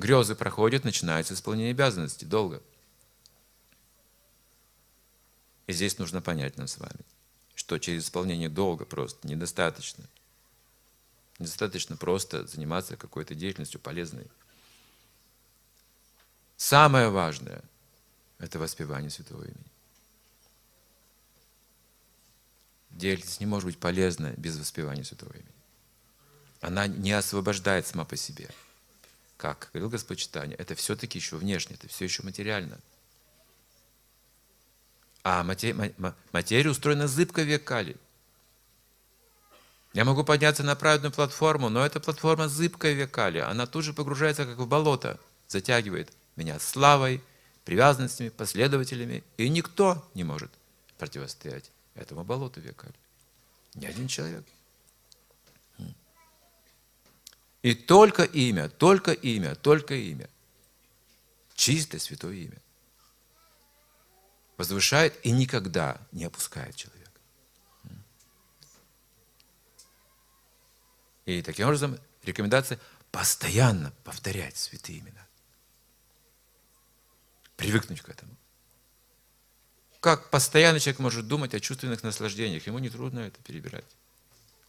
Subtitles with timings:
[0.00, 2.62] Грезы проходят, начинается исполнение обязанностей долго.
[5.66, 7.00] И здесь нужно понять нам с вами,
[7.54, 10.04] что через исполнение долга просто недостаточно.
[11.38, 14.26] Недостаточно просто заниматься какой-то деятельностью полезной.
[16.56, 17.62] Самое важное–
[18.38, 19.70] это воспевание Святого имени.
[22.88, 25.46] Деятельность не может быть полезна без воспевания Святого имени.
[26.62, 28.48] Она не освобождает сама по себе.
[29.40, 32.78] Как говорил Господь Читания, это все-таки еще внешне, это все еще материально.
[35.24, 37.96] А материя устроена зыбко векали.
[39.94, 43.38] Я могу подняться на праведную платформу, но эта платформа зыбкая векали.
[43.38, 47.24] Она тут же погружается, как в болото, затягивает меня славой,
[47.64, 50.50] привязанностями, последователями, и никто не может
[50.98, 52.94] противостоять этому болоту векали.
[53.74, 54.44] Ни один человек.
[57.62, 60.28] И только имя, только имя, только имя.
[61.54, 62.58] Чистое святое имя.
[64.56, 67.10] Возвышает и никогда не опускает человека.
[71.26, 72.78] И таким образом рекомендация
[73.12, 75.26] постоянно повторять святые имена.
[77.56, 78.34] Привыкнуть к этому.
[80.00, 82.66] Как постоянно человек может думать о чувственных наслаждениях?
[82.66, 83.84] Ему нетрудно это перебирать.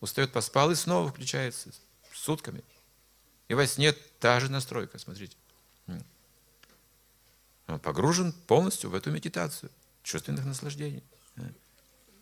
[0.00, 1.70] Устает, поспал и снова включается
[2.14, 2.62] сутками.
[3.48, 5.36] И во сне та же настройка, смотрите.
[7.66, 9.70] Он погружен полностью в эту медитацию
[10.02, 11.02] чувственных наслаждений.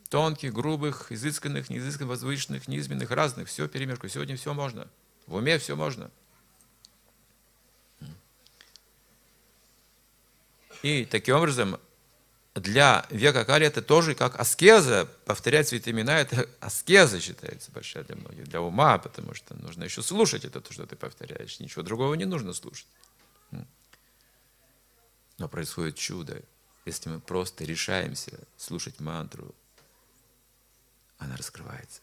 [0.08, 3.48] Тонких, грубых, изысканных, неизысканных, возвышенных, низменных, разных.
[3.48, 4.08] Все перемешку.
[4.08, 4.88] Сегодня все можно.
[5.26, 6.10] В уме все можно.
[10.82, 11.80] И таким образом
[12.60, 18.16] для века Кали это тоже как аскеза, повторять святые имена, это аскеза считается большая для
[18.16, 22.14] многих, для ума, потому что нужно еще слушать это, то, что ты повторяешь, ничего другого
[22.14, 22.86] не нужно слушать.
[25.38, 26.42] Но происходит чудо,
[26.86, 29.54] если мы просто решаемся слушать мантру,
[31.18, 32.00] она раскрывается.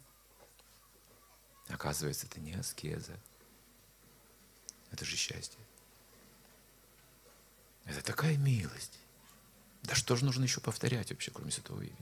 [1.67, 3.17] Оказывается, это не аскеза,
[4.91, 5.59] это же счастье.
[7.85, 9.00] Это такая милость.
[9.83, 11.95] Да что же нужно еще повторять вообще, кроме Святого имени?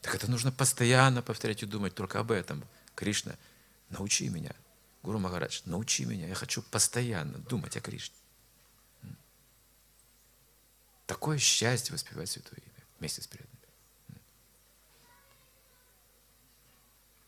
[0.00, 2.64] Так это нужно постоянно повторять и думать только об этом.
[2.94, 3.36] Кришна,
[3.88, 4.54] научи меня.
[5.02, 6.28] Гуру Махарадж, научи меня.
[6.28, 8.14] Я хочу постоянно думать о Кришне.
[11.06, 13.54] Такое счастье воспевать Святое Имя вместе с преданными.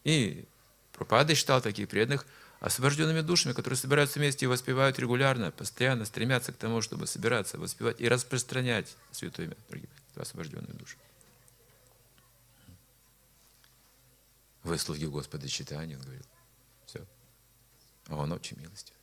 [0.05, 0.47] И
[0.93, 2.27] Пропада считал таких преданных
[2.61, 8.01] освобожденными душами, которые собираются вместе и воспевают регулярно, постоянно стремятся к тому, чтобы собираться, воспевать
[8.01, 9.91] и распространять святое имя другим
[10.21, 10.97] освобожденные души.
[14.63, 16.25] Вы слуги Господа читания, он говорил.
[16.87, 17.07] Все.
[18.09, 18.95] А он очень милостив.